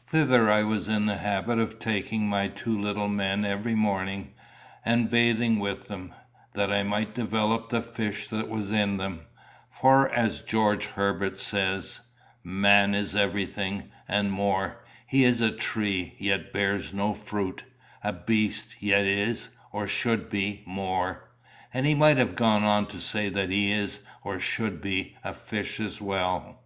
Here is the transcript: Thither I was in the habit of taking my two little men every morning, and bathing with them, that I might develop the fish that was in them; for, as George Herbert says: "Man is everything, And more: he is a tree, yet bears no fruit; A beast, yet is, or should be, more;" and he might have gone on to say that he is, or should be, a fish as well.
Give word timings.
Thither 0.00 0.48
I 0.48 0.62
was 0.62 0.86
in 0.86 1.06
the 1.06 1.16
habit 1.16 1.58
of 1.58 1.80
taking 1.80 2.28
my 2.28 2.46
two 2.46 2.80
little 2.80 3.08
men 3.08 3.44
every 3.44 3.74
morning, 3.74 4.32
and 4.84 5.10
bathing 5.10 5.58
with 5.58 5.88
them, 5.88 6.14
that 6.52 6.70
I 6.72 6.84
might 6.84 7.16
develop 7.16 7.68
the 7.70 7.82
fish 7.82 8.28
that 8.28 8.48
was 8.48 8.70
in 8.70 8.96
them; 8.96 9.22
for, 9.68 10.08
as 10.10 10.40
George 10.40 10.84
Herbert 10.84 11.36
says: 11.36 11.98
"Man 12.44 12.94
is 12.94 13.16
everything, 13.16 13.90
And 14.06 14.30
more: 14.30 14.84
he 15.04 15.24
is 15.24 15.40
a 15.40 15.50
tree, 15.50 16.14
yet 16.16 16.52
bears 16.52 16.94
no 16.94 17.12
fruit; 17.12 17.64
A 18.04 18.12
beast, 18.12 18.76
yet 18.78 19.04
is, 19.04 19.48
or 19.72 19.88
should 19.88 20.30
be, 20.30 20.62
more;" 20.64 21.28
and 21.74 21.86
he 21.86 21.94
might 21.96 22.18
have 22.18 22.36
gone 22.36 22.62
on 22.62 22.86
to 22.86 23.00
say 23.00 23.28
that 23.30 23.50
he 23.50 23.72
is, 23.72 23.98
or 24.22 24.38
should 24.38 24.80
be, 24.80 25.16
a 25.24 25.32
fish 25.32 25.80
as 25.80 26.00
well. 26.00 26.62